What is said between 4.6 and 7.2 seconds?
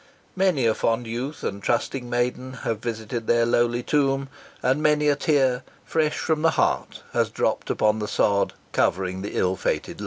and many a tear, fresh from the heart,